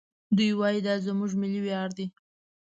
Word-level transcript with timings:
دوی 0.35 0.51
وايي 0.59 0.79
دا 0.87 0.93
زموږ 1.05 1.31
ملي 1.41 1.59
ویاړ 1.63 1.89
دی. 1.97 2.07